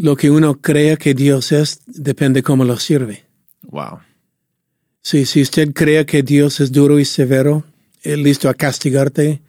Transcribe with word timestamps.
Lo 0.00 0.14
que 0.14 0.30
uno 0.30 0.60
crea 0.60 0.96
que 0.96 1.12
Dios 1.12 1.50
es 1.50 1.80
depende 1.86 2.44
cómo 2.44 2.64
lo 2.64 2.78
sirve. 2.78 3.24
Wow. 3.62 3.98
Sí, 5.02 5.26
si 5.26 5.42
usted 5.42 5.72
cree 5.72 6.06
que 6.06 6.22
Dios 6.22 6.60
es 6.60 6.70
duro 6.70 7.00
y 7.00 7.04
severo, 7.04 7.64
eh, 8.04 8.16
listo 8.16 8.48
a 8.48 8.54
castigarte, 8.54 9.42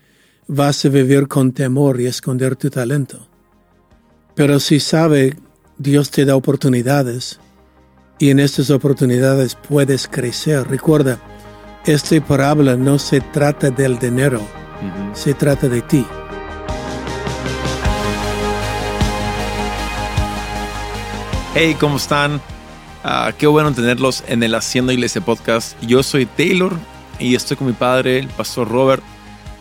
vas 0.47 0.83
a 0.83 0.89
vivir 0.89 1.27
con 1.27 1.51
temor 1.51 2.01
y 2.01 2.07
esconder 2.07 2.55
tu 2.55 2.71
talento. 2.71 3.29
Pero 4.33 4.59
si 4.59 4.79
sabe, 4.79 5.38
Dios 5.77 6.09
te 6.09 6.25
da 6.25 6.35
oportunidades 6.35 7.40
y 8.18 8.31
en 8.31 8.40
estas 8.40 8.72
oportunidades 8.72 9.56
puedes 9.56 10.08
crecer. 10.08 10.68
Recuerda, 10.68 11.22
esta 11.86 12.20
parábola 12.26 12.76
no 12.76 12.97
se 12.97 13.22
trata 13.22 13.70
del 13.70 14.00
dinero, 14.00 14.42
se 15.13 15.36
trata 15.36 15.70
de 15.70 15.84
ti. 15.84 16.04
Hey, 21.55 21.76
¿cómo 21.80 21.98
están? 21.98 22.39
Ah, 23.03 23.34
qué 23.35 23.48
bueno 23.48 23.73
tenerlos 23.73 24.23
en 24.27 24.44
el 24.44 24.53
Haciendo 24.53 24.91
Iglesia 24.91 25.20
Podcast. 25.20 25.76
Yo 25.81 26.03
soy 26.03 26.27
Taylor 26.27 26.77
y 27.17 27.34
estoy 27.34 27.57
con 27.57 27.66
mi 27.66 27.73
padre, 27.73 28.20
el 28.20 28.27
pastor 28.27 28.70
Robert, 28.70 29.02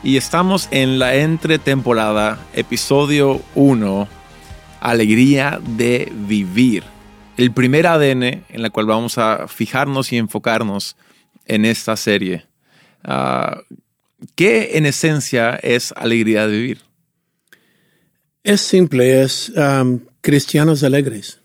y 0.02 0.18
estamos 0.18 0.68
en 0.70 0.98
la 0.98 1.14
entretemporada, 1.14 2.46
episodio 2.52 3.40
1, 3.54 4.06
Alegría 4.80 5.60
de 5.66 6.12
Vivir. 6.14 6.84
El 7.38 7.52
primer 7.52 7.86
ADN 7.86 8.22
en 8.22 8.62
la 8.62 8.68
cual 8.68 8.84
vamos 8.84 9.16
a 9.16 9.48
fijarnos 9.48 10.12
y 10.12 10.18
enfocarnos 10.18 10.94
en 11.46 11.64
esta 11.64 11.96
serie. 11.96 12.44
Ah, 13.02 13.62
¿Qué 14.34 14.76
en 14.76 14.84
esencia 14.84 15.58
es 15.62 15.94
alegría 15.96 16.46
de 16.46 16.52
vivir? 16.52 16.80
Es 18.44 18.60
simple, 18.60 19.22
es 19.22 19.50
cristianos 20.20 20.84
alegres. 20.84 21.40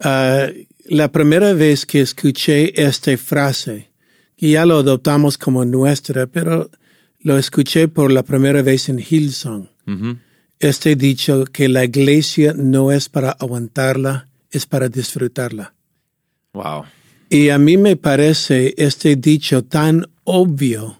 Ah, 0.00 0.48
la 0.84 1.10
primera 1.12 1.52
vez 1.52 1.84
que 1.84 2.00
escuché 2.00 2.80
esta 2.82 3.16
frase, 3.16 3.90
y 4.36 4.52
ya 4.52 4.64
lo 4.64 4.78
adoptamos 4.78 5.36
como 5.36 5.64
nuestra, 5.64 6.26
pero 6.26 6.70
lo 7.20 7.36
escuché 7.36 7.88
por 7.88 8.12
la 8.12 8.22
primera 8.22 8.62
vez 8.62 8.88
en 8.88 8.98
Hillsong. 8.98 9.68
Este 10.60 10.96
dicho 10.96 11.44
que 11.44 11.68
la 11.68 11.84
iglesia 11.84 12.52
no 12.56 12.92
es 12.92 13.08
para 13.08 13.30
aguantarla, 13.32 14.28
es 14.50 14.66
para 14.66 14.88
disfrutarla. 14.88 15.74
Wow. 16.52 16.84
Y 17.30 17.50
a 17.50 17.58
mí 17.58 17.76
me 17.76 17.96
parece 17.96 18.74
este 18.78 19.16
dicho 19.16 19.64
tan 19.64 20.06
obvio, 20.24 20.98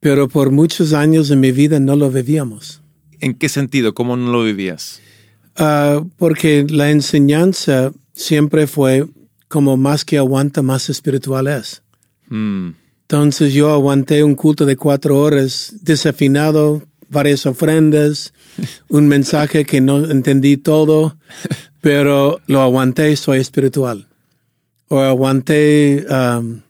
pero 0.00 0.28
por 0.28 0.50
muchos 0.50 0.92
años 0.92 1.30
en 1.30 1.40
mi 1.40 1.52
vida 1.52 1.78
no 1.80 1.96
lo 1.96 2.10
vivíamos. 2.10 2.80
¿En 3.20 3.34
qué 3.34 3.48
sentido? 3.48 3.94
¿Cómo 3.94 4.16
no 4.16 4.30
lo 4.32 4.44
vivías? 4.44 5.00
Ah, 5.56 6.02
porque 6.16 6.66
la 6.68 6.90
enseñanza 6.90 7.92
siempre 8.14 8.66
fue 8.66 9.06
como 9.48 9.76
más 9.76 10.04
que 10.04 10.18
aguanta, 10.18 10.62
más 10.62 10.88
espiritual 10.88 11.46
es. 11.46 11.82
Hmm. 12.28 12.70
Entonces 13.02 13.52
yo 13.52 13.70
aguanté 13.70 14.24
un 14.24 14.34
culto 14.34 14.64
de 14.64 14.76
cuatro 14.76 15.20
horas 15.20 15.74
desafinado, 15.82 16.82
varias 17.10 17.44
ofrendas, 17.44 18.32
un 18.88 19.06
mensaje 19.06 19.66
que 19.66 19.82
no 19.82 20.10
entendí 20.10 20.56
todo, 20.56 21.18
pero 21.82 22.40
lo 22.46 22.62
aguanté, 22.62 23.14
soy 23.16 23.40
espiritual. 23.40 24.08
O 24.88 25.00
aguanté, 25.00 26.06
um, 26.08 26.62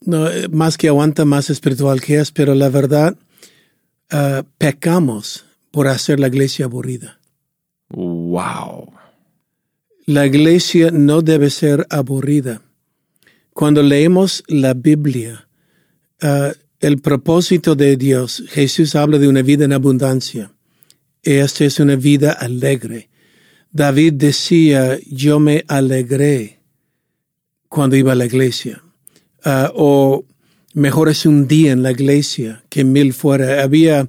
no, 0.00 0.28
más 0.50 0.76
que 0.76 0.88
aguanta, 0.88 1.24
más 1.24 1.50
espiritual 1.50 2.00
que 2.00 2.18
es, 2.18 2.32
pero 2.32 2.54
la 2.56 2.68
verdad, 2.68 3.16
uh, 4.12 4.42
pecamos 4.58 5.44
por 5.70 5.86
hacer 5.86 6.18
la 6.18 6.28
iglesia 6.28 6.64
aburrida. 6.64 7.20
Wow. 8.34 8.92
La 10.06 10.26
iglesia 10.26 10.90
no 10.90 11.22
debe 11.22 11.50
ser 11.50 11.86
aburrida. 11.88 12.62
Cuando 13.52 13.80
leemos 13.80 14.42
la 14.48 14.74
Biblia, 14.74 15.46
uh, 16.20 16.50
el 16.80 16.98
propósito 16.98 17.76
de 17.76 17.96
Dios, 17.96 18.42
Jesús 18.48 18.96
habla 18.96 19.18
de 19.18 19.28
una 19.28 19.42
vida 19.42 19.64
en 19.64 19.72
abundancia. 19.72 20.50
Esta 21.22 21.64
es 21.64 21.78
una 21.78 21.94
vida 21.94 22.32
alegre. 22.32 23.08
David 23.70 24.14
decía, 24.14 24.98
yo 25.06 25.38
me 25.38 25.64
alegré 25.68 26.58
cuando 27.68 27.94
iba 27.94 28.12
a 28.12 28.16
la 28.16 28.26
iglesia. 28.26 28.82
Uh, 29.46 29.70
o 29.76 30.24
mejor 30.72 31.08
es 31.08 31.24
un 31.24 31.46
día 31.46 31.70
en 31.70 31.84
la 31.84 31.92
iglesia 31.92 32.64
que 32.68 32.82
mil 32.82 33.12
fuera. 33.12 33.62
Había 33.62 34.08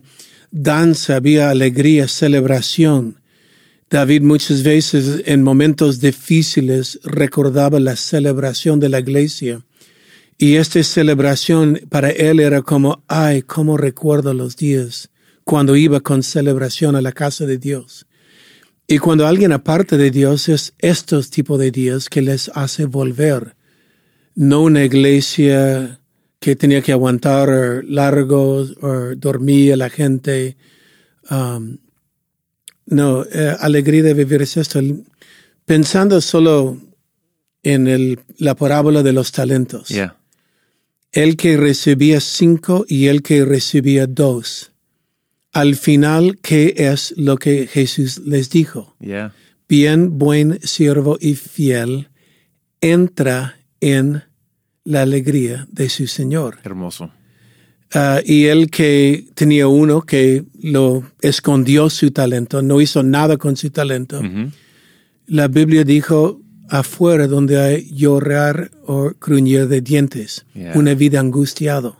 danza, 0.50 1.18
había 1.18 1.52
alegría, 1.52 2.08
celebración. 2.08 3.20
David 3.90 4.24
muchas 4.24 4.64
veces 4.64 5.24
en 5.26 5.44
momentos 5.44 6.00
difíciles 6.00 7.00
recordaba 7.04 7.80
la 7.80 7.96
celebración 7.96 8.80
de 8.80 8.90
la 8.90 9.00
iglesia. 9.00 9.64
Y 10.38 10.56
esta 10.56 10.84
celebración 10.84 11.82
para 11.90 12.10
él 12.10 12.40
era 12.40 12.62
como, 12.62 13.04
ay, 13.08 13.44
cómo 13.44 13.78
recuerdo 13.78 14.34
los 14.34 14.58
días 14.58 15.10
cuando 15.44 15.76
iba 15.76 16.00
con 16.02 16.24
celebración 16.24 16.96
a 16.96 17.02
la 17.02 17.12
casa 17.12 17.46
de 17.46 17.58
Dios. 17.58 18.08
Y 18.88 18.98
cuando 18.98 19.28
alguien 19.28 19.52
aparte 19.52 19.98
de 19.98 20.12
Dios 20.12 20.50
es 20.50 20.74
estos 20.80 21.30
tipos 21.30 21.60
de 21.60 21.72
días 21.72 22.10
que 22.10 22.22
les 22.22 22.50
hace 22.54 22.86
volver. 22.86 23.56
No 24.34 24.64
una 24.64 24.84
iglesia 24.84 26.02
que 26.40 26.56
tenía 26.56 26.82
que 26.82 26.92
aguantar 26.92 27.84
largo 27.86 28.66
o 28.82 29.16
dormir 29.16 29.78
la 29.78 29.90
gente. 29.90 30.58
Um, 31.30 31.78
no, 32.86 33.24
eh, 33.24 33.56
alegría 33.60 34.04
de 34.04 34.14
vivir 34.14 34.42
es 34.42 34.58
esto. 34.58 34.80
Pensando 35.66 36.22
solo 36.22 36.78
en 37.64 37.88
el, 37.88 38.20
la 38.38 38.56
parábola 38.56 39.02
de 39.04 39.14
los 39.14 39.32
talentos. 39.32 39.90
Yeah. 39.90 40.18
El 41.12 41.38
que 41.38 41.58
recibía 41.58 42.20
cinco 42.20 42.86
y 42.88 43.08
el 43.08 43.24
que 43.24 43.44
recibía 43.44 44.06
dos. 44.06 44.72
Al 45.52 45.76
final, 45.76 46.38
¿qué 46.42 46.74
es 46.78 47.14
lo 47.18 47.38
que 47.38 47.68
Jesús 47.68 48.20
les 48.20 48.50
dijo? 48.50 48.96
Yeah. 49.00 49.34
Bien, 49.68 50.20
buen 50.20 50.60
siervo 50.62 51.18
y 51.20 51.36
fiel, 51.36 52.10
entra 52.82 53.58
en 53.80 54.24
la 54.84 55.02
alegría 55.02 55.68
de 55.72 55.90
su 55.90 56.06
Señor. 56.06 56.60
Hermoso. 56.64 57.12
Uh, 57.94 58.20
y 58.26 58.46
él 58.46 58.70
que 58.72 59.28
tenía 59.36 59.68
uno 59.68 60.02
que 60.02 60.44
lo 60.62 61.04
escondió 61.22 61.90
su 61.90 62.12
talento, 62.12 62.62
no 62.62 62.82
hizo 62.82 63.04
nada 63.04 63.38
con 63.38 63.56
su 63.56 63.70
talento. 63.70 64.22
La 65.28 65.48
Biblia 65.48 65.84
dijo, 65.84 66.42
afuera 66.68 67.28
donde 67.28 67.60
hay 67.60 67.90
llorar 67.92 68.72
o 68.86 69.12
gruñir 69.22 69.68
de 69.68 69.82
dientes, 69.82 70.46
Yeah. 70.56 70.74
una 70.76 70.94
vida 70.96 71.20
angustiado. 71.20 71.98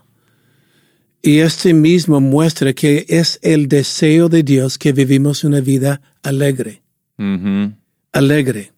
Y 1.22 1.38
este 1.38 1.72
mismo 1.72 2.20
muestra 2.20 2.72
que 2.72 3.06
es 3.08 3.38
el 3.42 3.68
deseo 3.68 4.28
de 4.28 4.42
Dios 4.42 4.78
que 4.78 4.92
vivimos 4.92 5.44
una 5.44 5.60
vida 5.60 6.00
alegre, 6.22 6.82
Ujú. 7.18 7.72
alegre. 8.12 8.72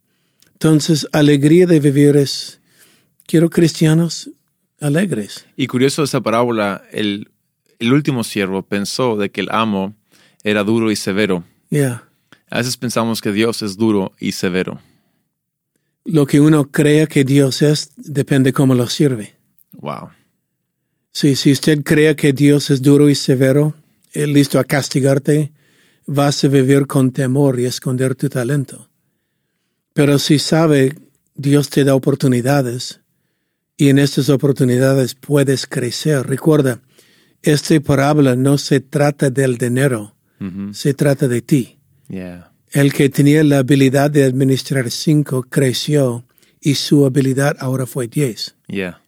Entonces, 0.53 1.07
alegría 1.13 1.67
de 1.67 1.81
vivir 1.81 2.17
es, 2.17 2.61
quiero 3.27 3.49
cristianos 3.51 4.31
alegres. 4.81 5.47
Y 5.57 5.67
curioso 5.67 6.03
esa 6.03 6.21
parábola, 6.21 6.83
el, 6.93 7.31
el 7.79 7.93
último 7.93 8.25
siervo 8.25 8.63
pensó 8.63 9.17
de 9.17 9.31
que 9.31 9.41
el 9.41 9.49
amo 9.51 9.95
era 10.43 10.65
duro 10.65 10.91
y 10.91 10.97
severo. 10.97 11.45
Yeah. 11.71 12.09
A 12.51 12.59
veces 12.59 12.77
pensamos 12.77 13.21
que 13.21 13.33
Dios 13.33 13.63
es 13.63 13.77
duro 13.77 14.13
y 14.19 14.33
severo. 14.33 14.81
Lo 16.05 16.27
que 16.27 16.41
uno 16.41 16.71
crea 16.71 17.07
que 17.07 17.25
Dios 17.25 17.61
es 17.63 17.93
depende 17.97 18.53
cómo 18.53 18.75
lo 18.75 18.89
sirve. 18.89 19.35
Wow. 19.73 20.11
Sí, 21.13 21.37
si 21.37 21.53
usted 21.53 21.83
cree 21.83 22.17
que 22.17 22.33
Dios 22.33 22.71
es 22.71 22.81
duro 22.81 23.09
y 23.09 23.15
severo, 23.15 23.75
eh, 24.13 24.27
listo 24.27 24.59
a 24.59 24.65
castigarte, 24.65 25.53
vas 26.07 26.43
a 26.45 26.49
vivir 26.49 26.87
con 26.87 27.13
temor 27.13 27.61
y 27.61 27.67
esconder 27.67 28.15
tu 28.15 28.29
talento. 28.29 28.89
Pero 29.93 30.19
si 30.19 30.39
sabe, 30.39 30.97
Dios 31.35 31.69
te 31.69 31.85
da 31.85 31.95
oportunidades 31.95 33.01
y 33.79 33.89
en 33.89 33.99
estas 33.99 34.29
oportunidades 34.29 35.15
puedes 35.15 35.67
crecer. 35.67 36.27
Recuerda, 36.27 36.83
esta 37.43 37.79
parábola 37.81 38.37
no 38.37 38.59
se 38.59 38.81
trata 38.81 39.31
del 39.31 39.57
dinero, 39.57 40.15
Ujú. 40.41 40.75
se 40.75 40.93
trata 40.93 41.29
de 41.29 41.41
ti. 41.41 41.79
Yeah. 42.09 42.53
El 42.73 42.93
que 42.93 43.09
tenía 43.09 43.43
la 43.45 43.59
habilidad 43.59 44.11
de 44.11 44.25
administrar 44.25 44.91
cinco 44.91 45.45
creció 45.49 46.25
y 46.61 46.75
su 46.75 47.07
habilidad 47.07 47.57
ahora 47.61 47.87
fue 47.87 48.09
diez. 48.09 48.57
Yeah. 48.67 49.01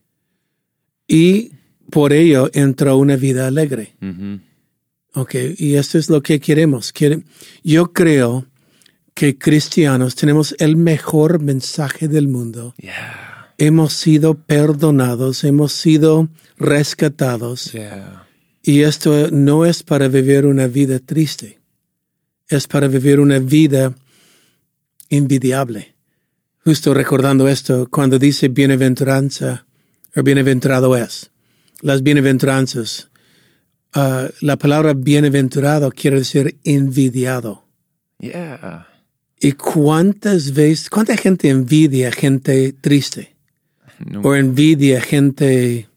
Y 1.06 1.50
por 1.90 2.12
ello 2.12 2.48
entró 2.54 2.96
una 2.96 3.16
vida 3.16 3.46
alegre. 3.48 3.96
Ujú. 4.00 4.40
Ok, 5.14 5.34
y 5.58 5.74
esto 5.74 5.98
es 5.98 6.08
lo 6.08 6.22
que 6.22 6.38
queremos. 6.38 6.92
Yo 7.64 7.92
creo 7.92 8.46
que 9.14 9.36
cristianos 9.36 10.14
tenemos 10.14 10.54
el 10.60 10.76
mejor 10.76 11.42
mensaje 11.42 12.06
del 12.06 12.28
mundo. 12.28 12.74
Yeah. 12.78 13.29
Hemos 13.60 13.92
sido 13.92 14.34
perdonados, 14.34 15.44
hemos 15.44 15.72
sido 15.72 16.30
rescatados. 16.56 17.72
Yeah. 17.72 18.26
Y 18.62 18.80
esto 18.80 19.30
no 19.30 19.66
es 19.66 19.82
para 19.82 20.08
vivir 20.08 20.46
una 20.46 20.66
vida 20.66 20.98
triste, 20.98 21.60
es 22.48 22.66
para 22.66 22.88
vivir 22.88 23.20
una 23.20 23.38
vida 23.38 23.94
envidiable. 25.10 25.94
Justo 26.64 26.94
recordando 26.94 27.48
esto, 27.48 27.86
cuando 27.90 28.18
dice 28.18 28.48
bienaventuranza, 28.48 29.66
o 30.16 30.22
bienaventurado 30.22 30.96
es, 30.96 31.30
las 31.82 32.02
bienaventuranzas, 32.02 33.10
uh, 33.94 34.32
la 34.40 34.56
palabra 34.56 34.94
bienaventurado 34.94 35.90
quiere 35.90 36.20
decir 36.20 36.58
envidiado. 36.64 37.66
Yeah. 38.20 38.86
¿Y 39.38 39.52
cuántas 39.52 40.54
veces, 40.54 40.88
cuánta 40.88 41.14
gente 41.18 41.50
envidia 41.50 42.10
gente 42.10 42.72
triste? 42.72 43.36
No. 44.04 44.22
O 44.22 44.34
envidia 44.34 45.00
gente, 45.00 45.88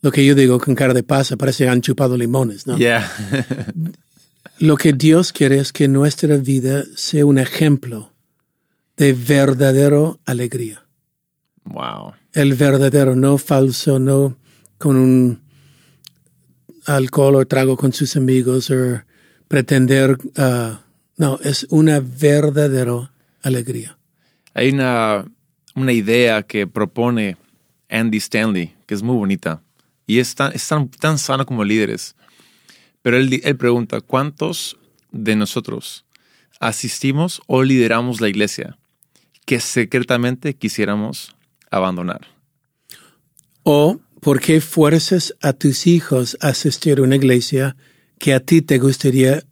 lo 0.00 0.12
que 0.12 0.24
yo 0.24 0.34
digo 0.34 0.58
con 0.60 0.74
cara 0.74 0.94
de 0.94 1.02
pasa, 1.02 1.36
parece 1.36 1.64
que 1.64 1.70
han 1.70 1.82
chupado 1.82 2.16
limones, 2.16 2.66
¿no? 2.66 2.78
Yeah. 2.78 3.10
Lo 4.58 4.76
que 4.76 4.92
Dios 4.92 5.32
quiere 5.32 5.58
es 5.58 5.72
que 5.72 5.88
nuestra 5.88 6.36
vida 6.36 6.84
sea 6.94 7.26
un 7.26 7.38
ejemplo 7.38 8.12
de 8.96 9.12
verdadero 9.12 10.20
alegría. 10.24 10.86
wow. 11.64 12.12
El 12.32 12.54
verdadero, 12.54 13.16
no 13.16 13.38
falso, 13.38 13.98
no 13.98 14.38
con 14.78 14.96
un 14.96 15.42
alcohol 16.86 17.36
o 17.36 17.46
trago 17.46 17.76
con 17.76 17.92
sus 17.92 18.16
amigos 18.16 18.70
o 18.70 19.02
pretender, 19.48 20.16
uh, 20.36 20.76
no, 21.16 21.38
es 21.42 21.66
una 21.70 22.00
verdadera 22.00 23.12
alegría. 23.42 23.98
Hay 24.54 24.70
una, 24.70 25.26
una 25.74 25.92
idea 25.92 26.42
que 26.42 26.66
propone 26.66 27.36
Andy 27.88 28.18
Stanley, 28.18 28.74
que 28.86 28.94
es 28.94 29.02
muy 29.02 29.16
bonita, 29.16 29.62
y 30.06 30.18
es 30.18 30.34
tan, 30.34 30.52
es 30.52 30.66
tan, 30.66 30.88
tan 30.88 31.18
sano 31.18 31.46
como 31.46 31.64
líderes. 31.64 32.16
Pero 33.02 33.16
él, 33.16 33.40
él 33.44 33.56
pregunta, 33.56 34.00
¿cuántos 34.00 34.76
de 35.10 35.36
nosotros 35.36 36.04
asistimos 36.60 37.42
o 37.46 37.62
lideramos 37.62 38.20
la 38.20 38.28
iglesia 38.28 38.78
que 39.44 39.60
secretamente 39.60 40.54
quisiéramos 40.54 41.34
abandonar? 41.70 42.28
O 43.64 44.00
por 44.20 44.40
qué 44.40 44.60
fuerzas 44.60 45.34
a 45.40 45.52
tus 45.52 45.86
hijos 45.86 46.36
a 46.40 46.48
asistir 46.48 46.98
a 46.98 47.02
una 47.02 47.16
iglesia 47.16 47.76
que 48.18 48.34
a 48.34 48.40
ti 48.40 48.62
te 48.62 48.78
gustaría 48.78 49.42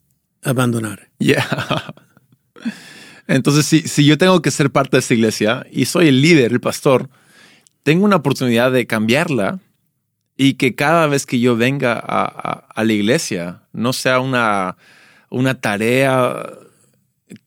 abandonar. 0.42 1.08
Yeah. 1.20 1.92
Entonces, 3.30 3.64
si, 3.64 3.82
si 3.82 4.04
yo 4.04 4.18
tengo 4.18 4.42
que 4.42 4.50
ser 4.50 4.72
parte 4.72 4.96
de 4.96 4.98
esta 4.98 5.14
iglesia 5.14 5.64
y 5.70 5.84
soy 5.84 6.08
el 6.08 6.20
líder, 6.20 6.50
el 6.50 6.60
pastor, 6.60 7.08
tengo 7.84 8.04
una 8.04 8.16
oportunidad 8.16 8.72
de 8.72 8.88
cambiarla 8.88 9.60
y 10.36 10.54
que 10.54 10.74
cada 10.74 11.06
vez 11.06 11.26
que 11.26 11.38
yo 11.38 11.54
venga 11.54 11.92
a, 11.92 12.24
a, 12.74 12.84
la 12.84 12.92
iglesia 12.92 13.62
no 13.72 13.92
sea 13.92 14.18
una, 14.18 14.76
una 15.30 15.60
tarea 15.60 16.44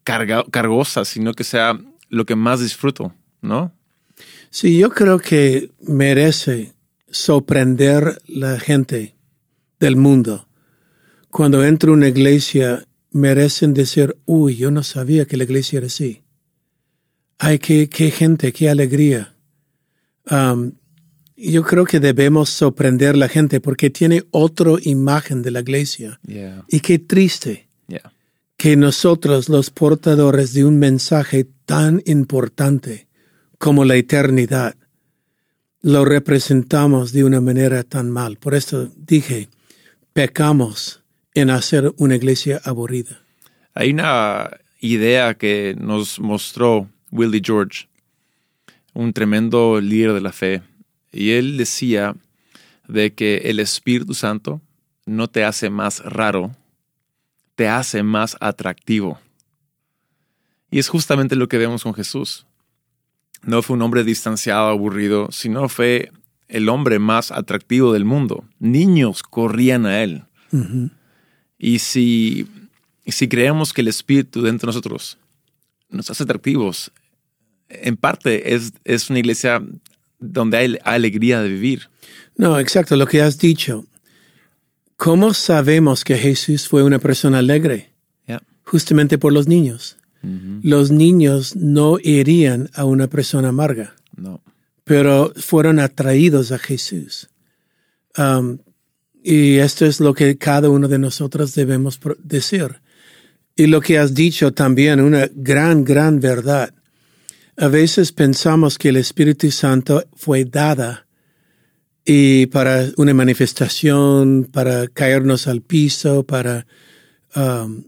cargosa, 0.05 1.03
sino 1.03 1.33
que 1.33 1.43
sea 1.43 1.77
lo 2.07 2.25
que 2.25 2.37
más 2.37 2.61
disfruto, 2.61 3.13
¿no? 3.41 3.73
Sí, 4.51 4.77
yo 4.77 4.89
creo 4.89 5.19
que 5.19 5.71
merece 5.81 6.75
sorprender 7.09 8.21
la 8.25 8.57
gente 8.57 9.17
del 9.81 9.97
mundo. 9.97 10.47
Cuando 11.29 11.65
entra 11.65 11.91
una 11.91 12.07
iglesia, 12.07 12.85
merecen 13.13 13.73
decir, 13.73 14.17
uy, 14.25 14.57
yo 14.57 14.71
no 14.71 14.83
sabía 14.83 15.25
que 15.25 15.37
la 15.37 15.45
iglesia 15.45 15.77
era 15.77 15.87
así. 15.87 16.23
Ay, 17.37 17.59
qué, 17.59 17.87
qué 17.87 18.11
gente, 18.11 18.51
qué 18.51 18.69
alegría. 18.69 19.35
Um, 20.29 20.73
yo 21.35 21.63
creo 21.63 21.85
que 21.85 21.99
debemos 21.99 22.49
sorprender 22.49 23.15
la 23.15 23.27
gente 23.27 23.59
porque 23.59 23.89
tiene 23.89 24.23
otra 24.31 24.73
imagen 24.81 25.41
de 25.41 25.51
la 25.51 25.59
iglesia. 25.61 26.19
Yeah. 26.25 26.65
Y 26.67 26.79
qué 26.79 26.99
triste 26.99 27.69
Yeah. 27.85 28.13
que 28.55 28.77
nosotros, 28.77 29.49
los 29.49 29.69
portadores 29.69 30.53
de 30.53 30.63
un 30.63 30.79
mensaje 30.79 31.45
tan 31.65 32.01
importante 32.05 33.07
como 33.57 33.83
la 33.83 33.97
eternidad, 33.97 34.75
lo 35.81 36.05
representamos 36.05 37.11
de 37.11 37.25
una 37.25 37.41
manera 37.41 37.83
tan 37.83 38.09
mal. 38.09 38.37
Por 38.37 38.55
esto 38.55 38.89
dije, 38.95 39.49
pecamos 40.13 41.02
en 41.33 41.49
hacer 41.49 41.93
una 41.97 42.15
iglesia 42.15 42.61
aburrida. 42.63 43.21
Hay 43.73 43.91
una 43.91 44.49
idea 44.79 45.33
que 45.35 45.75
nos 45.79 46.19
mostró 46.19 46.89
Willie 47.11 47.41
George, 47.43 47.87
un 48.93 49.13
tremendo 49.13 49.79
líder 49.81 50.13
de 50.13 50.21
la 50.21 50.31
fe, 50.31 50.61
y 51.11 51.31
él 51.31 51.57
decía 51.57 52.15
de 52.87 53.13
que 53.13 53.37
el 53.45 53.59
Espíritu 53.59 54.13
Santo 54.13 54.61
no 55.05 55.27
te 55.29 55.43
hace 55.43 55.69
más 55.69 55.99
raro, 55.99 56.55
te 57.55 57.67
hace 57.67 58.03
más 58.03 58.37
atractivo. 58.39 59.19
Y 60.69 60.79
es 60.79 60.89
justamente 60.89 61.35
lo 61.35 61.47
que 61.47 61.57
vemos 61.57 61.83
con 61.83 61.93
Jesús. 61.93 62.45
No 63.43 63.61
fue 63.61 63.75
un 63.75 63.81
hombre 63.83 64.03
distanciado, 64.03 64.69
aburrido, 64.69 65.29
sino 65.31 65.69
fue 65.69 66.11
el 66.47 66.69
hombre 66.69 66.99
más 66.99 67.31
atractivo 67.31 67.93
del 67.93 68.05
mundo. 68.05 68.45
Niños 68.59 69.21
corrían 69.23 69.85
a 69.85 70.01
él. 70.01 70.23
Y 71.65 71.79
si, 71.79 72.45
si 73.07 73.29
creemos 73.29 73.71
que 73.71 73.79
el 73.79 73.87
Espíritu 73.87 74.41
dentro 74.41 74.67
de 74.67 74.71
nosotros 74.71 75.17
nos 75.89 76.09
hace 76.11 76.23
atractivos, 76.23 76.91
en 77.69 77.95
parte 77.95 78.53
es, 78.53 78.73
es 78.83 79.09
una 79.09 79.19
iglesia 79.19 79.63
donde 80.19 80.57
hay 80.57 80.77
alegría 80.83 81.41
de 81.41 81.47
vivir. 81.47 81.89
No, 82.35 82.59
exacto, 82.59 82.97
lo 82.97 83.07
que 83.07 83.21
has 83.21 83.37
dicho. 83.37 83.85
¿Cómo 84.97 85.33
sabemos 85.33 86.03
que 86.03 86.17
Jesús 86.17 86.67
fue 86.67 86.83
una 86.83 86.99
persona 86.99 87.39
alegre? 87.39 87.91
Yeah. 88.27 88.41
Justamente 88.65 89.17
por 89.17 89.31
los 89.31 89.47
niños. 89.47 89.95
Ujú. 90.21 90.59
Los 90.63 90.91
niños 90.91 91.55
no 91.55 91.97
irían 92.03 92.69
a 92.73 92.83
una 92.83 93.07
persona 93.07 93.49
amarga, 93.49 93.95
No. 94.17 94.41
pero 94.83 95.31
fueron 95.37 95.79
atraídos 95.79 96.51
a 96.51 96.57
Jesús. 96.59 97.29
Um, 98.17 98.57
y 99.23 99.57
esto 99.57 99.85
es 99.85 100.01
lo 100.01 100.13
que 100.13 100.37
cada 100.37 100.69
uno 100.69 100.89
de 100.89 100.99
nosotros 100.99 101.55
debemos 101.55 101.99
decir. 102.21 102.81
Y 103.55 103.67
lo 103.67 103.79
que 103.79 103.97
has 103.97 104.13
dicho 104.13 104.53
también, 104.53 104.99
una 104.99 105.29
gran, 105.33 105.85
gran 105.85 106.19
verdad. 106.19 106.73
A 107.55 107.67
veces 107.67 108.11
pensamos 108.11 108.77
que 108.77 108.89
el 108.89 108.97
Espíritu 108.97 109.49
Santo 109.51 110.03
fue 110.15 110.43
dada 110.43 111.07
y 112.03 112.47
para 112.47 112.89
una 112.97 113.13
manifestación, 113.13 114.49
para 114.51 114.87
caernos 114.87 115.47
al 115.47 115.61
piso, 115.61 116.23
para 116.25 116.65
um, 117.35 117.85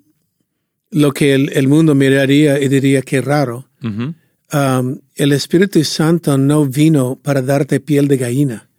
lo 0.92 1.12
que 1.12 1.34
el, 1.34 1.52
el 1.52 1.68
mundo 1.68 1.96
miraría 1.96 2.62
y 2.62 2.70
diría 2.70 3.02
que 3.02 3.20
raro. 3.22 3.70
Um, 3.82 5.00
el 5.16 5.32
Espíritu 5.34 5.84
Santo 5.84 6.38
no 6.38 6.66
vino 6.66 7.20
para 7.22 7.42
darte 7.42 7.80
piel 7.82 8.08
de 8.08 8.18
gallina. 8.18 8.70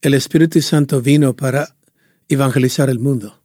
El 0.00 0.14
Espíritu 0.14 0.62
Santo 0.62 1.02
vino 1.02 1.34
para 1.36 1.76
evangelizar 2.28 2.90
el 2.90 2.98
mundo. 2.98 3.42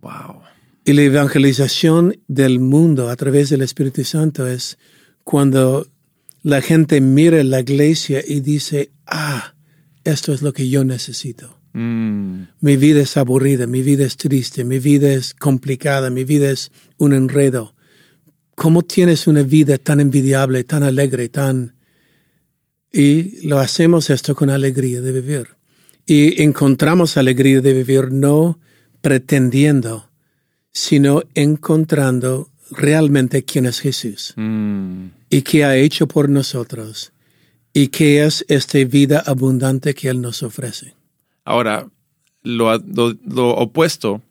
Wow. 0.00 0.42
Y 0.84 0.92
la 0.92 1.02
evangelización 1.02 2.20
del 2.28 2.60
mundo 2.60 3.08
a 3.08 3.16
través 3.16 3.48
del 3.50 3.62
Espíritu 3.62 4.04
Santo 4.04 4.46
es 4.46 4.78
cuando 5.22 5.86
la 6.42 6.60
gente 6.60 7.00
mira 7.00 7.42
la 7.42 7.60
iglesia 7.60 8.22
y 8.26 8.40
dice, 8.40 8.92
ah, 9.06 9.54
esto 10.04 10.32
es 10.34 10.42
lo 10.42 10.52
que 10.52 10.68
yo 10.68 10.84
necesito. 10.84 11.58
Mm. 11.72 12.42
Mi 12.60 12.76
vida 12.76 13.00
es 13.00 13.16
aburrida, 13.16 13.66
mi 13.66 13.82
vida 13.82 14.04
es 14.04 14.18
triste, 14.18 14.62
mi 14.62 14.78
vida 14.78 15.12
es 15.12 15.32
complicada, 15.32 16.10
mi 16.10 16.24
vida 16.24 16.50
es 16.50 16.70
un 16.98 17.14
enredo. 17.14 17.74
¿Cómo 18.54 18.82
tienes 18.82 19.26
una 19.26 19.42
vida 19.42 19.78
tan 19.78 20.00
envidiable, 20.00 20.64
tan 20.64 20.82
alegre, 20.82 21.28
tan... 21.30 21.74
Y 22.92 23.46
lo 23.48 23.58
hacemos 23.58 24.10
esto 24.10 24.36
con 24.36 24.50
alegría 24.50 25.00
de 25.00 25.12
vivir. 25.12 25.53
Y 26.06 26.42
encontramos 26.42 27.16
alegría 27.16 27.60
de 27.60 27.72
vivir 27.72 28.10
no 28.12 28.58
pretendiendo, 29.00 30.10
sino 30.72 31.22
encontrando 31.34 32.50
realmente 32.70 33.44
quién 33.44 33.66
es 33.66 33.80
Jesús 33.80 34.32
Mm. 34.36 35.06
y 35.30 35.42
qué 35.42 35.64
ha 35.64 35.76
hecho 35.76 36.06
por 36.08 36.28
nosotros 36.28 37.12
y 37.72 37.88
qué 37.88 38.24
es 38.24 38.44
esta 38.48 38.78
vida 38.84 39.22
abundante 39.24 39.94
que 39.94 40.08
Él 40.08 40.20
nos 40.20 40.42
ofrece. 40.42 40.94
Ahora, 41.44 41.88
lo, 42.42 42.76
lo- 42.78 43.16
lo 43.26 43.50
opuesto, 43.56 44.22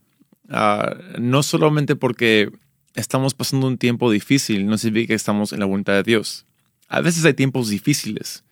ah, 0.49 0.95
no 1.19 1.43
solamente 1.43 1.95
porque 1.95 2.51
estamos 2.95 3.33
pasando 3.33 3.67
un 3.67 3.77
tiempo 3.77 4.11
difícil, 4.11 4.65
no 4.65 4.77
significa 4.77 5.09
que 5.09 5.15
estamos 5.15 5.53
en 5.53 5.59
la 5.59 5.65
voluntad 5.65 5.93
de 5.93 6.03
Dios. 6.03 6.45
A 6.87 7.01
veces 7.01 7.23
hay 7.25 7.33
tiempos 7.33 7.69
difíciles, 7.69 8.43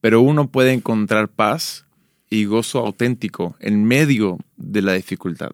pero 0.00 0.20
uno 0.20 0.50
puede 0.50 0.72
encontrar 0.72 1.28
paz 1.28 1.84
y 2.32 2.44
gozo 2.46 2.78
auténtico 2.78 3.56
en 3.60 3.84
medio 3.84 4.38
de 4.56 4.82
la 4.82 4.94
dificultad. 4.94 5.52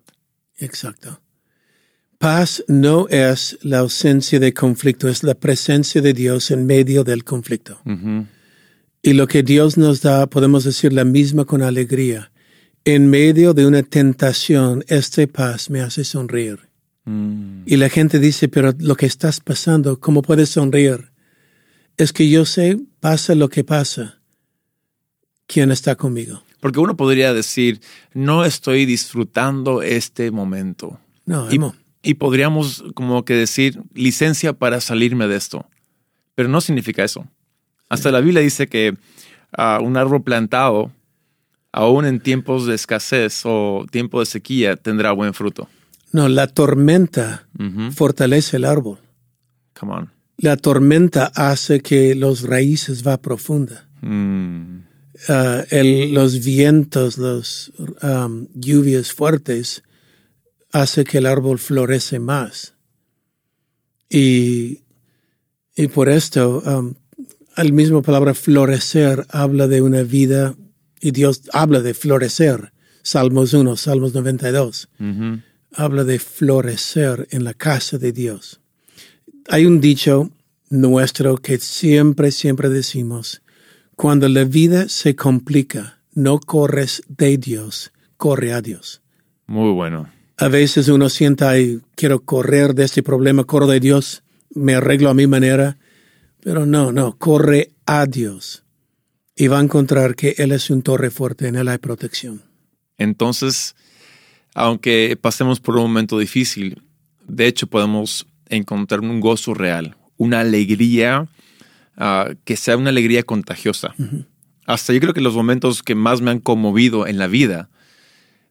Exacto. 0.56 1.20
Paz 2.18 2.64
no 2.68 3.08
es 3.08 3.58
la 3.62 3.78
ausencia 3.78 4.40
de 4.40 4.52
conflicto, 4.52 5.08
es 5.08 5.22
la 5.22 5.34
presencia 5.34 6.00
de 6.00 6.12
Dios 6.12 6.50
en 6.50 6.66
medio 6.66 7.04
del 7.04 7.24
conflicto. 7.24 7.80
Y 9.02 9.12
lo 9.12 9.26
que 9.26 9.42
Dios 9.42 9.76
nos 9.76 10.02
da, 10.02 10.26
podemos 10.26 10.64
decir 10.64 10.92
la 10.92 11.04
misma 11.04 11.44
con 11.44 11.62
alegría. 11.62 12.32
En 12.84 13.08
medio 13.10 13.54
de 13.54 13.66
una 13.66 13.82
tentación, 13.82 14.84
esta 14.88 15.26
paz 15.26 15.70
me 15.70 15.80
hace 15.80 16.04
sonreír. 16.04 16.68
Mm. 17.04 17.62
Y 17.66 17.76
la 17.76 17.88
gente 17.88 18.18
dice, 18.18 18.48
pero 18.48 18.72
lo 18.78 18.96
que 18.96 19.06
estás 19.06 19.40
pasando, 19.40 20.00
¿cómo 20.00 20.22
puedes 20.22 20.48
sonreír? 20.48 21.10
es 21.98 22.12
que 22.12 22.30
yo 22.30 22.46
sé, 22.46 22.78
pasa 23.00 23.34
lo 23.34 23.48
que 23.48 23.64
pasa, 23.64 24.20
quién 25.46 25.72
está 25.72 25.96
conmigo. 25.96 26.44
Porque 26.60 26.80
uno 26.80 26.96
podría 26.96 27.32
decir, 27.32 27.80
no 28.14 28.44
estoy 28.44 28.84
disfrutando 28.84 29.82
este 29.82 30.30
momento. 30.30 30.98
No, 31.24 31.50
Y, 31.52 31.60
y 32.02 32.14
podríamos 32.14 32.84
como 32.94 33.24
que 33.24 33.34
decir, 33.34 33.80
licencia 33.94 34.52
para 34.52 34.80
salirme 34.80 35.28
de 35.28 35.36
esto. 35.36 35.66
Pero 36.34 36.48
no 36.48 36.60
significa 36.60 37.04
eso. 37.04 37.26
Hasta 37.88 38.10
la 38.10 38.20
Biblia 38.20 38.42
dice 38.42 38.68
que 38.68 38.96
ah, 39.56 39.78
un 39.82 39.96
árbol 39.96 40.22
plantado, 40.22 40.92
aún 41.72 42.06
en 42.06 42.20
tiempos 42.20 42.66
de 42.66 42.74
escasez 42.74 43.42
o 43.44 43.86
tiempo 43.90 44.20
de 44.20 44.26
sequía, 44.26 44.76
tendrá 44.76 45.12
buen 45.12 45.34
fruto. 45.34 45.68
No, 46.12 46.28
la 46.28 46.46
tormenta 46.46 47.46
fortalece 47.94 48.56
el 48.56 48.64
árbol. 48.64 48.98
Come 49.78 49.92
on. 49.92 50.12
La 50.38 50.56
tormenta 50.56 51.30
hace 51.34 51.80
que 51.80 52.14
los 52.14 52.42
raíces 52.42 53.06
va 53.06 53.18
profunda. 53.18 53.88
Mm. 54.00 54.87
Ah, 55.28 55.64
el- 55.70 56.12
los 56.14 56.44
vientos, 56.44 57.18
las 57.18 57.72
lluvias 58.54 59.12
fuertes 59.12 59.82
hace 60.72 61.02
que 61.04 61.18
el 61.18 61.26
árbol 61.26 61.58
florece 61.58 62.18
más. 62.20 62.74
Y, 64.08 64.84
y 65.76 65.88
por 65.88 66.08
esto, 66.08 66.62
um, 66.64 66.94
el 67.56 67.72
mismo 67.72 68.02
palabra 68.02 68.34
florecer 68.34 69.26
habla 69.30 69.66
de 69.66 69.82
una 69.82 70.02
vida, 70.02 70.54
y 71.00 71.10
Dios 71.10 71.42
habla 71.52 71.80
de 71.80 71.94
florecer. 71.94 72.72
Salmos 73.02 73.54
1, 73.54 73.76
Salmos 73.76 74.14
92 74.14 74.88
Ujú. 75.00 75.40
habla 75.72 76.04
de 76.04 76.18
florecer 76.18 77.26
en 77.30 77.44
la 77.44 77.54
casa 77.54 77.98
de 77.98 78.12
Dios. 78.12 78.60
Hay 79.48 79.64
un 79.66 79.80
dicho 79.80 80.30
nuestro 80.70 81.36
que 81.38 81.58
siempre, 81.58 82.30
siempre 82.32 82.68
decimos, 82.68 83.40
cuando 83.98 84.28
la 84.28 84.44
vida 84.44 84.88
se 84.88 85.16
complica, 85.16 85.98
no 86.14 86.38
corres 86.38 87.02
de 87.08 87.36
Dios, 87.36 87.90
corre 88.16 88.52
a 88.52 88.62
Dios. 88.62 89.02
Muy 89.48 89.72
bueno. 89.72 90.08
A 90.36 90.46
veces 90.46 90.86
uno 90.86 91.08
sienta, 91.08 91.50
"Ay, 91.50 91.80
quiero 91.96 92.20
correr 92.20 92.76
de 92.76 92.84
este 92.84 93.02
problema, 93.02 93.42
corro 93.42 93.66
de 93.66 93.80
Dios, 93.80 94.22
me 94.54 94.76
arreglo 94.76 95.10
a 95.10 95.14
mi 95.14 95.26
manera, 95.26 95.78
pero 96.40 96.64
no, 96.64 96.92
no, 96.92 97.18
corre 97.18 97.72
a 97.86 98.06
Dios. 98.06 98.62
Y 99.34 99.48
va 99.48 99.58
a 99.58 99.64
encontrar 99.64 100.14
que 100.14 100.36
Él 100.38 100.52
es 100.52 100.70
un 100.70 100.82
torre 100.82 101.10
fuerte, 101.10 101.48
en 101.48 101.56
Él 101.56 101.66
hay 101.66 101.78
protección. 101.78 102.42
Entonces, 102.98 103.74
aunque 104.54 105.18
pasemos 105.20 105.58
por 105.58 105.74
un 105.74 105.82
momento 105.82 106.20
difícil, 106.20 106.82
de 107.26 107.48
hecho 107.48 107.66
podemos 107.66 108.28
encontrar 108.48 109.00
un 109.00 109.18
gozo 109.18 109.54
real, 109.54 109.96
una 110.18 110.38
alegría 110.38 111.28
ah, 111.98 112.30
que 112.44 112.56
sea 112.56 112.78
una 112.78 112.88
alegría 112.88 113.22
contagiosa. 113.22 113.94
Hasta 114.66 114.92
yo 114.92 115.00
creo 115.00 115.14
que 115.14 115.20
los 115.20 115.34
momentos 115.34 115.82
que 115.82 115.94
más 115.94 116.22
me 116.22 116.30
han 116.30 116.40
conmovido 116.40 117.06
en 117.06 117.18
la 117.18 117.26
vida 117.26 117.68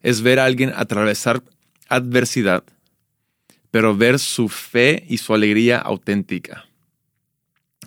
es 0.01 0.21
ver 0.21 0.39
a 0.39 0.45
alguien 0.45 0.71
atravesar 0.75 1.41
adversidad, 1.89 2.63
pero 3.71 3.95
ver 3.95 4.19
su 4.19 4.49
fe 4.49 5.05
y 5.07 5.17
su 5.17 5.33
alegría 5.33 5.79
auténtica. 5.79 6.65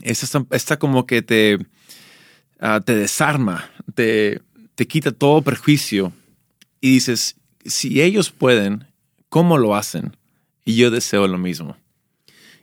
Está 0.02 0.78
como 0.78 1.06
que 1.06 1.22
te, 1.22 1.58
ah, 2.58 2.80
te 2.84 2.94
desarma, 2.96 3.70
te, 3.94 4.40
te 4.74 4.86
quita 4.86 5.12
todo 5.12 5.42
prejuicio 5.42 6.12
y 6.80 6.94
dices, 6.94 7.36
si 7.64 8.00
ellos 8.00 8.30
pueden, 8.30 8.86
¿cómo 9.28 9.58
lo 9.58 9.74
hacen? 9.74 10.16
Y 10.64 10.76
yo 10.76 10.90
deseo 10.90 11.26
lo 11.26 11.38
mismo. 11.38 11.76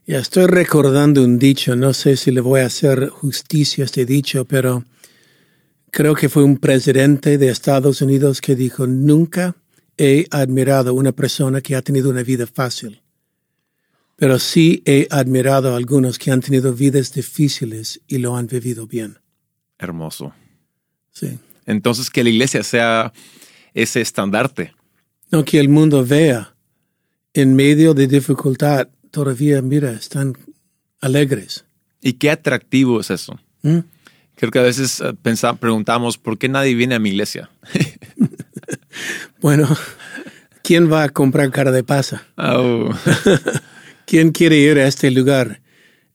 Ya 0.10 0.20
estoy 0.20 0.46
recordando 0.46 1.22
un 1.22 1.38
dicho, 1.38 1.76
no 1.76 1.92
sé 1.92 2.16
si 2.16 2.32
le 2.32 2.40
voy 2.40 2.62
a 2.62 2.68
hacer 2.68 3.10
justicia 3.10 3.84
a 3.84 3.86
este 3.88 4.06
dicho, 4.06 4.46
pero 4.46 4.86
creo 5.92 6.16
que 6.16 6.30
fue 6.30 6.46
un 6.46 6.60
presidente 6.60 7.38
de 7.38 7.50
Estados 7.50 8.02
Unidos 8.02 8.40
que 8.40 8.56
dijo, 8.56 8.88
nunca 8.88 9.58
he 9.98 10.26
admirado 10.32 10.92
a 10.92 10.94
una 10.94 11.12
persona 11.12 11.60
que 11.60 11.76
ha 11.76 11.82
tenido 11.82 12.10
una 12.10 12.24
vida 12.24 12.48
fácil, 12.48 13.02
pero 14.16 14.40
sí 14.40 14.82
he 14.86 15.10
admirado 15.12 15.74
a 15.74 15.76
algunos 15.76 16.18
que 16.18 16.32
han 16.32 16.40
tenido 16.40 16.72
vidas 16.72 17.14
difíciles 17.14 18.00
y 18.08 18.20
lo 18.20 18.38
han 18.38 18.48
vivido 18.48 18.88
bien. 18.88 19.18
Hermoso. 19.78 20.34
Sí. 21.12 21.38
Entonces, 21.66 22.10
que 22.10 22.24
la 22.24 22.30
iglesia 22.30 22.64
sea 22.64 23.12
ese 23.74 24.00
estandarte. 24.00 24.74
No 25.32 25.44
que 25.44 25.60
el 25.60 25.68
mundo 25.68 26.06
vea 26.06 26.56
en 27.34 27.58
medio 27.58 27.94
de 27.94 28.08
dificultad, 28.08 28.88
todavía, 29.12 29.62
mira, 29.62 29.92
están 29.92 30.38
alegres. 31.02 31.66
Y 32.02 32.14
qué 32.14 32.30
atractivo 32.32 33.00
es 33.02 33.10
eso. 33.12 33.40
¿Mm? 33.64 33.80
Creo 34.36 34.52
que 34.52 34.60
a 34.60 34.64
veces 34.64 35.00
eh, 35.02 35.14
pensa- 35.22 35.56
preguntamos, 35.58 36.18
¿por 36.18 36.38
qué 36.38 36.48
nadie 36.50 36.76
viene 36.76 36.96
a 36.96 37.00
mi 37.00 37.10
iglesia? 37.10 37.50
Bueno, 39.42 39.68
¿quién 40.64 40.92
va 40.92 41.04
a 41.04 41.10
comprar 41.10 41.52
cara 41.52 41.72
de 41.72 41.84
pasa? 41.84 42.26
Oh, 42.38 42.90
¿Quién 44.08 44.32
quiere 44.32 44.58
ir 44.58 44.80
a 44.80 44.88
este 44.88 45.12
lugar? 45.12 45.62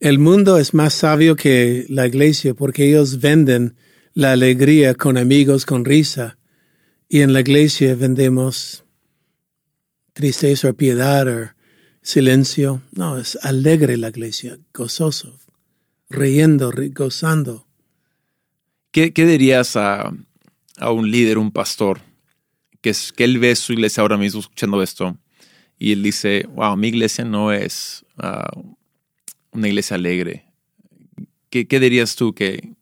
El 0.01 0.19
mundo 0.19 0.59
es 0.59 0.75
más 0.75 0.95
sabio 0.95 1.37
que 1.37 1.87
la 1.89 2.07
iglesia 2.07 2.55
porque 2.55 2.89
ellos 2.89 3.21
venden 3.21 3.77
la 4.15 4.33
alegría 4.33 4.95
con 4.95 5.17
amigos, 5.17 5.65
con 5.65 5.85
risa. 5.85 6.39
Y 7.09 7.21
en 7.21 7.33
la 7.33 7.41
iglesia 7.41 7.95
vendemos 7.95 8.85
tristeza 10.13 10.71
o 10.71 10.75
piedad 10.75 11.29
o 11.29 11.51
silencio. 12.03 12.83
No, 12.93 13.19
es 13.19 13.39
alegre 13.43 13.97
la 13.97 14.09
iglesia, 14.09 14.59
gozoso, 14.75 15.39
riendo, 16.11 16.71
ri- 16.73 16.93
gozando. 16.93 17.67
¿Qué, 18.91 19.13
qué 19.13 19.25
dirías 19.27 19.77
a, 19.77 20.13
a 20.77 20.91
un 20.91 21.11
líder, 21.11 21.39
un 21.39 21.51
pastor, 21.51 22.01
que, 22.81 22.91
es, 22.91 23.13
que 23.13 23.25
él 23.25 23.39
ve 23.39 23.55
su 23.57 23.73
iglesia 23.73 24.03
ahora 24.03 24.19
mismo 24.19 24.41
escuchando 24.41 24.83
esto 24.83 25.17
y 25.79 25.93
él 25.93 26.03
dice, 26.03 26.47
wow, 26.55 26.77
mi 26.77 26.89
iglesia 26.89 27.25
no 27.25 27.53
es 27.53 28.05
ah, 28.19 28.51
una 29.53 29.69
iglesia 29.69 29.97
alegre? 29.97 30.45
¿Qué, 31.49 31.67
qué 31.67 31.81
dirías 31.81 32.17
tú 32.17 32.35
que, 32.35 32.75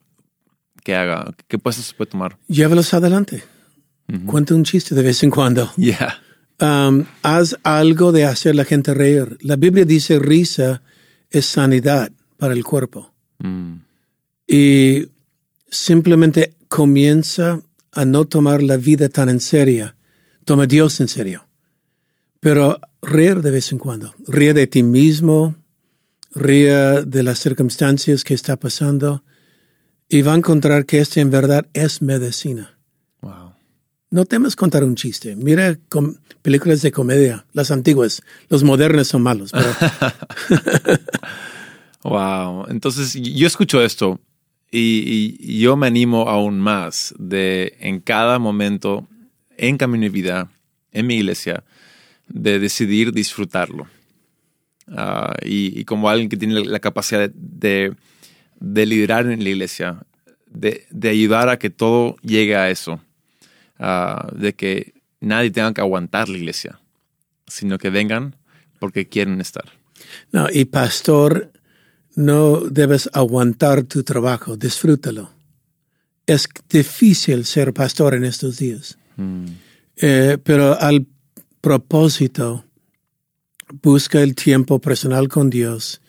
que 0.83 0.95
haga? 0.97 1.33
¿Qué 1.47 1.59
se 1.73 1.95
puede 1.95 2.11
tomar? 2.11 2.39
Llévalos 2.49 2.93
adelante. 2.95 3.45
Ujú. 4.09 4.27
Cuenta 4.27 4.55
un 4.55 4.65
chiste 4.65 4.95
de 4.95 5.03
vez 5.03 5.23
en 5.23 5.31
cuando. 5.31 5.71
Yeah. 5.77 6.21
Um, 6.61 7.07
haz 7.23 7.57
algo 7.62 8.12
de 8.12 8.25
hacer 8.25 8.55
la 8.55 8.64
gente 8.64 8.93
reír. 8.93 9.38
La 9.40 9.57
Biblia 9.57 9.85
dice 9.87 10.19
risa 10.19 10.83
es 11.31 11.47
sanidad 11.47 12.12
para 12.37 12.52
el 12.52 12.64
cuerpo. 12.64 13.12
Mm. 13.38 13.76
Y 14.47 15.09
simplemente 15.71 16.55
comienza 16.69 17.62
a 17.93 18.05
no 18.05 18.26
tomar 18.26 18.62
la 18.62 18.76
vida 18.76 19.09
tan 19.09 19.29
en 19.31 19.40
serio. 19.40 19.95
Toma 20.45 20.64
a 20.64 20.67
Dios 20.67 21.00
en 21.00 21.09
serio. 21.09 21.47
Pero 22.40 22.79
reír 23.00 23.40
de 23.40 23.50
vez 23.50 23.73
en 23.73 23.79
cuando. 23.79 24.14
Ríe 24.26 24.52
de 24.52 24.67
ti 24.67 24.83
mismo, 24.83 25.57
ríe 26.35 27.05
de 27.05 27.23
las 27.23 27.38
circunstancias 27.38 28.23
que 28.25 28.35
está 28.35 28.57
pasando 28.57 29.25
y 30.09 30.23
va 30.23 30.35
a 30.35 30.37
encontrar 30.37 30.85
que 30.85 30.99
esto 30.99 31.21
en 31.21 31.31
verdad 31.31 31.69
es 31.73 32.02
medicina. 32.02 32.79
No 34.11 34.25
temas 34.25 34.57
contar 34.57 34.83
un 34.83 34.97
chiste. 34.97 35.37
Mira 35.37 35.79
películas 36.43 36.83
de 36.83 36.90
comedia, 36.90 37.47
las 37.52 37.71
antiguas. 37.71 38.23
Los 38.49 38.64
modernos 38.64 39.07
son 39.07 39.23
malos, 39.23 39.52
pero 39.52 39.69
Wow. 42.02 42.67
Entonces 42.69 43.14
yo 43.14 43.47
escucho 43.47 43.83
esto 43.83 44.19
y, 44.73 45.61
yo 45.61 45.76
me 45.76 45.87
animo 45.87 46.29
aún 46.29 46.59
más 46.59 47.14
de 47.19 47.76
en 47.79 48.00
cada 48.00 48.40
momento, 48.40 49.07
en 49.57 49.76
Camino 49.76 50.05
de 50.05 50.11
Vida, 50.11 50.50
en 50.90 51.07
mi 51.07 51.17
iglesia, 51.17 51.62
de 52.26 52.59
decidir 52.59 53.12
disfrutarlo. 53.12 53.87
Ah, 54.88 55.35
y, 55.45 55.85
como 55.85 56.11
alguien 56.11 56.29
que 56.29 56.37
tiene 56.37 56.64
la, 56.64 56.81
capacidad 56.81 57.31
de 57.31 57.95
liderar 58.61 59.31
en 59.31 59.45
la 59.45 59.50
iglesia, 59.50 60.02
de, 60.47 60.87
de 60.90 61.09
ayudar 61.11 61.49
a 61.49 61.61
que 61.61 61.71
todo 61.71 62.17
llegue 62.23 62.57
a 62.57 62.71
eso, 62.71 63.00
ah, 63.80 64.28
de 64.32 64.54
que 64.54 64.94
nadie 65.20 65.50
tenga 65.50 65.75
que 65.75 65.80
aguantar 65.80 66.28
la 66.28 66.38
iglesia, 66.38 66.78
sino 67.46 67.78
que 67.78 67.90
vengan 67.90 68.37
porque 68.78 69.08
quieren 69.08 69.40
estar. 69.40 69.64
no. 70.32 70.46
Y 70.50 70.66
pastor, 70.66 71.50
no 72.14 72.60
debes 72.60 73.08
aguantar 73.12 73.82
tu 73.84 74.02
trabajo. 74.02 74.56
Disfrútalo. 74.56 75.30
Es 76.26 76.49
difícil 76.68 77.44
ser 77.44 77.72
pastor 77.72 78.14
en 78.14 78.25
estos 78.25 78.58
días. 78.58 78.99
Mm. 79.16 79.46
Eh, 79.96 80.38
pero 80.42 80.80
al 80.80 81.06
propósito, 81.60 82.64
busca 83.82 84.22
el 84.22 84.34
tiempo 84.34 84.80
personal 84.80 85.28
con 85.28 85.50
Dios 85.50 86.00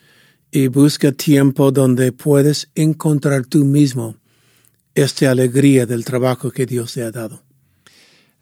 y 0.51 0.67
busca 0.67 1.11
tiempo 1.11 1.71
donde 1.71 2.11
puedes 2.11 2.69
encontrar 2.75 3.45
tú 3.45 3.63
mismo 3.63 4.17
esta 4.95 5.31
alegría 5.31 5.85
del 5.85 6.03
trabajo 6.05 6.51
que 6.51 6.65
Dios 6.65 6.93
te 6.93 7.03
ha 7.03 7.11
dado. 7.11 7.43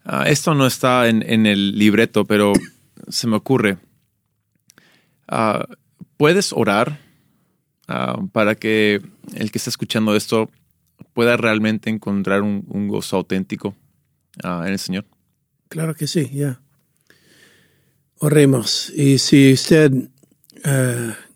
Ah, 0.04 0.24
esto 0.28 0.54
no 0.54 0.66
está 0.66 1.08
en, 1.08 1.22
en 1.28 1.46
el 1.46 1.78
libreto, 1.78 2.24
pero 2.24 2.52
se 3.08 3.26
me 3.26 3.36
ocurre. 3.36 3.78
Ah, 5.28 5.66
¿Puedes 6.16 6.52
orar 6.52 6.98
ah, 7.88 8.20
para 8.32 8.54
que 8.54 9.00
el 9.34 9.50
que 9.50 9.58
está 9.58 9.70
escuchando 9.70 10.16
esto 10.16 10.50
pueda 11.12 11.36
realmente 11.36 11.90
encontrar 11.90 12.42
un, 12.42 12.88
gozo 12.88 13.16
auténtico 13.16 13.74
en 14.42 14.68
el 14.68 14.78
Señor? 14.78 15.06
Claro 15.68 15.94
que 15.94 16.06
sí, 16.06 16.28
ya. 16.32 16.60
Oremos. 18.18 18.90
Y 18.94 19.18
si 19.18 19.52
usted, 19.52 19.92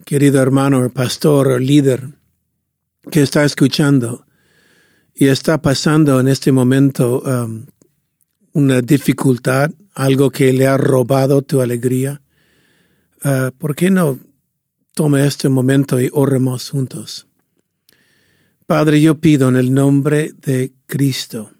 querido 0.05 0.41
hermano, 0.41 0.89
pastor 0.91 1.47
o 1.47 1.59
líder 1.59 2.09
que 3.11 3.21
está 3.21 3.43
escuchando 3.43 4.25
y 5.13 5.27
está 5.27 5.61
pasando 5.61 6.19
en 6.19 6.27
este 6.27 6.51
momento 6.51 7.23
una 8.55 8.81
dificultad, 8.81 9.71
algo 9.93 10.31
que 10.31 10.53
le 10.53 10.65
ha 10.65 10.77
robado 10.77 11.41
tu 11.41 11.59
alegría, 11.59 12.21
uh, 13.25 13.51
¿por 13.57 13.75
qué 13.75 13.89
no 13.91 14.17
tome 14.93 15.27
este 15.27 15.49
momento 15.49 15.99
y 15.99 16.09
oremos 16.13 16.69
juntos? 16.69 17.27
Padre, 18.65 19.01
yo 19.01 19.19
pido 19.19 19.49
en 19.49 19.57
el 19.57 19.73
nombre 19.73 20.31
de 20.41 20.71
Cristo, 20.87 21.51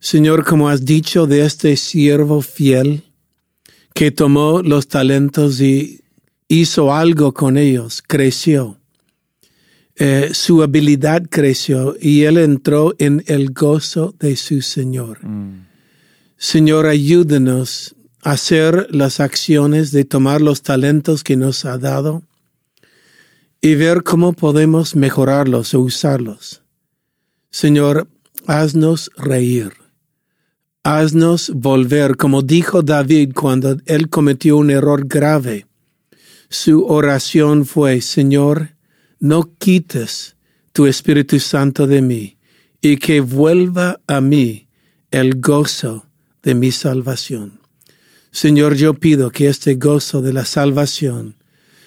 Señor, 0.00 0.44
como 0.44 0.68
has 0.68 0.84
dicho 0.84 1.26
de 1.26 1.46
este 1.46 1.76
siervo 1.76 2.42
fiel, 2.42 3.04
que 3.94 4.10
tomó 4.10 4.62
los 4.62 4.88
talentos 4.88 5.60
y 5.60 6.02
hizo 6.48 6.92
algo 6.92 7.32
con 7.32 7.56
ellos, 7.56 8.02
creció. 8.04 8.80
Eh, 9.94 10.30
su 10.32 10.60
habilidad 10.60 11.22
creció 11.30 11.94
y 12.00 12.24
él 12.24 12.38
entró 12.38 12.96
en 12.98 13.22
el 13.28 13.52
gozo 13.52 14.12
de 14.18 14.34
su 14.34 14.60
Señor. 14.60 15.24
Mm. 15.24 15.73
Señor, 16.46 16.84
ayúdenos 16.84 17.96
a 18.22 18.32
hacer 18.32 18.88
las 18.90 19.18
acciones 19.18 19.92
de 19.92 20.04
tomar 20.04 20.42
los 20.42 20.60
talentos 20.60 21.24
que 21.24 21.38
nos 21.38 21.64
ha 21.64 21.78
dado 21.78 22.22
y 23.62 23.76
ver 23.76 24.02
cómo 24.02 24.34
podemos 24.34 24.94
mejorarlos 24.94 25.72
o 25.72 25.80
usarlos. 25.80 26.62
Señor, 27.50 28.08
haznos 28.46 29.10
reír 29.16 29.72
haznos 30.84 31.50
volver, 31.54 32.18
como 32.18 32.42
dijo 32.42 32.82
David 32.82 33.32
cuando 33.34 33.78
él 33.86 34.10
cometió 34.10 34.58
un 34.58 34.68
error 34.70 35.06
grave. 35.06 35.66
Su 36.50 36.84
oración 36.84 37.64
fue, 37.64 38.02
Señor, 38.02 38.76
no 39.18 39.54
quites 39.56 40.36
tu 40.74 40.86
Espíritu 40.86 41.40
Santo 41.40 41.86
de 41.86 42.02
mí, 42.02 42.36
y 42.82 42.98
que 42.98 43.22
vuelva 43.22 44.00
a 44.06 44.20
mí 44.20 44.68
el 45.10 45.40
gozo 45.40 46.03
de 46.44 46.54
mi 46.54 46.70
salvación. 46.70 47.60
Señor, 48.30 48.74
yo 48.74 48.94
pido 48.94 49.30
que 49.30 49.48
este 49.48 49.74
gozo 49.74 50.22
de 50.22 50.32
la 50.32 50.44
salvación 50.44 51.36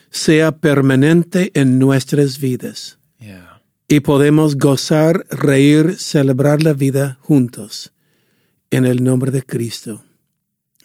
sea 0.10 0.58
permanente 0.58 1.52
en 1.54 1.80
nuestras 1.80 2.40
vidas. 2.40 3.00
Y 3.90 4.02
podemos 4.02 4.58
gozar, 4.58 5.26
reír, 5.30 5.96
celebrar 5.98 6.62
la 6.62 6.74
vida 6.74 7.20
juntos 7.22 7.94
en 8.70 8.86
el 8.86 9.02
nombre 9.02 9.32
de 9.32 9.44
Cristo. 9.44 10.04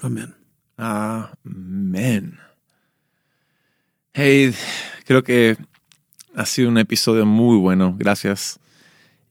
Amén. 0.00 0.34
Amén. 0.76 2.38
Hey, 4.12 4.54
creo 5.04 5.24
que 5.24 5.56
ha 6.34 6.46
sido 6.46 6.68
un 6.68 6.78
episodio 6.78 7.26
muy 7.26 7.56
bueno. 7.56 7.94
Gracias. 7.98 8.60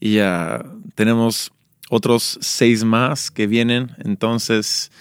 Y 0.01 0.15
ya 0.15 0.65
tenemos 0.95 1.51
otros 1.91 2.39
seis 2.41 2.86
más 2.86 3.29
que 3.29 3.48
vienen. 3.48 3.91
Entonces, 4.00 4.91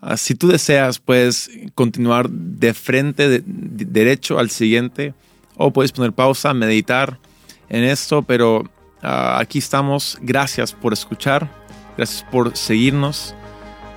ah, 0.00 0.16
si 0.16 0.34
tú 0.34 0.48
deseas, 0.48 0.98
puedes 0.98 1.48
continuar 1.76 2.28
de 2.28 2.74
frente, 2.74 3.42
derecho 3.46 4.40
al 4.40 4.50
siguiente, 4.50 5.14
o 5.56 5.72
puedes 5.72 5.92
poner 5.92 6.12
pausa, 6.12 6.52
meditar 6.52 7.20
en 7.68 7.84
esto, 7.84 8.22
pero 8.22 8.68
ah, 9.02 9.38
aquí 9.38 9.60
estamos. 9.60 10.18
Gracias 10.20 10.72
por 10.72 10.92
escuchar. 10.92 11.48
Gracias 11.96 12.26
por 12.30 12.56
seguirnos 12.56 13.34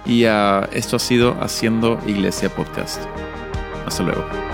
y 0.06 0.26
uh, 0.26 0.64
esto 0.72 0.96
ha 0.96 1.00
sido 1.00 1.36
Haciendo 1.42 2.00
Iglesia 2.08 2.50
Podcast. 2.50 3.02
Hasta 3.86 4.04
luego. 4.04 4.49